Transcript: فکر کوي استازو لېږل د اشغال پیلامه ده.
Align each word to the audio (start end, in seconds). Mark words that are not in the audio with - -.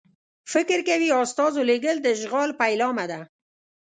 فکر 0.53 0.79
کوي 0.87 1.09
استازو 1.23 1.61
لېږل 1.69 1.97
د 2.01 2.05
اشغال 2.15 2.49
پیلامه 2.61 3.05
ده. 3.11 3.19